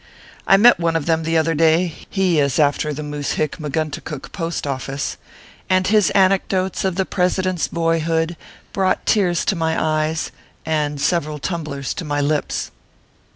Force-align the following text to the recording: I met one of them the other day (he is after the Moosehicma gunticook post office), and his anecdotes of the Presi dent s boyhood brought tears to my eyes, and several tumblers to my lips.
I 0.47 0.57
met 0.57 0.79
one 0.79 0.95
of 0.95 1.05
them 1.05 1.21
the 1.21 1.37
other 1.37 1.53
day 1.53 1.93
(he 2.09 2.39
is 2.39 2.57
after 2.57 2.91
the 2.91 3.03
Moosehicma 3.03 3.69
gunticook 3.69 4.31
post 4.31 4.65
office), 4.65 5.15
and 5.69 5.85
his 5.85 6.09
anecdotes 6.15 6.83
of 6.83 6.95
the 6.95 7.05
Presi 7.05 7.43
dent 7.43 7.59
s 7.59 7.67
boyhood 7.67 8.35
brought 8.73 9.05
tears 9.05 9.45
to 9.45 9.55
my 9.55 9.79
eyes, 9.79 10.31
and 10.65 10.99
several 10.99 11.37
tumblers 11.37 11.93
to 11.93 12.03
my 12.03 12.19
lips. 12.19 12.71